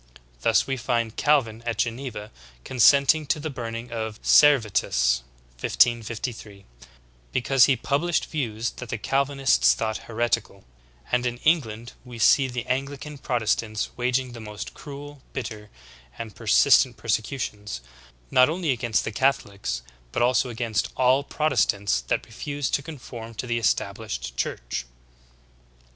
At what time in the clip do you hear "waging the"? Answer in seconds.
13.95-14.39